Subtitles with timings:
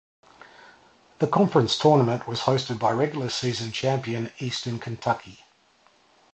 [1.19, 5.43] The conference tournament was hosted by regular season champion Eastern Kentucky.